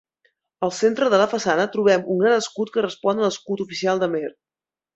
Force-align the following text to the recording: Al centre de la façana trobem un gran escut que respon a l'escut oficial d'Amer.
Al 0.67 0.71
centre 0.77 1.09
de 1.13 1.19
la 1.23 1.27
façana 1.33 1.67
trobem 1.75 2.09
un 2.15 2.23
gran 2.25 2.37
escut 2.39 2.73
que 2.79 2.85
respon 2.87 3.21
a 3.23 3.27
l'escut 3.29 3.63
oficial 3.69 4.03
d'Amer. 4.05 4.27